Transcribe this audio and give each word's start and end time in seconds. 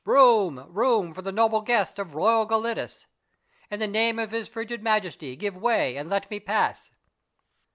Room, 0.03 0.65
room 0.73 1.13
for 1.13 1.21
the 1.21 1.31
noble 1.31 1.61
guest 1.61 1.99
of 1.99 2.15
royal 2.15 2.47
Gelidus! 2.47 3.05
In 3.69 3.79
the 3.79 3.85
name 3.87 4.17
of 4.17 4.31
his 4.31 4.49
frigid 4.49 4.81
Majesty 4.81 5.35
give 5.35 5.55
way 5.55 5.95
and 5.95 6.09
let 6.09 6.27
me 6.31 6.39
pass 6.39 6.89